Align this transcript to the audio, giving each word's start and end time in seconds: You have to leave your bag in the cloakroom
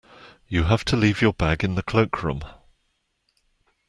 You 0.47 0.63
have 0.63 0.83
to 0.85 0.95
leave 0.95 1.21
your 1.21 1.31
bag 1.31 1.63
in 1.63 1.75
the 1.75 1.83
cloakroom 1.83 2.41